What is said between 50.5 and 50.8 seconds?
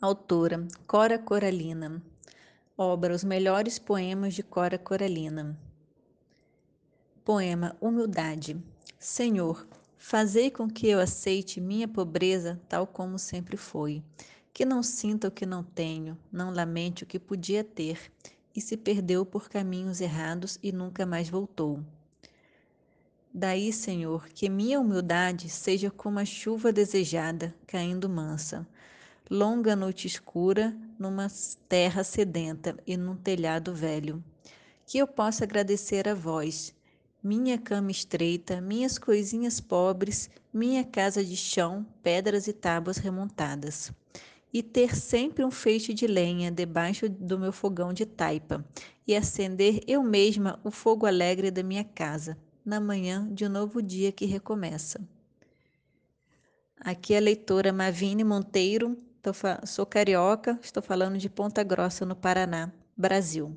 o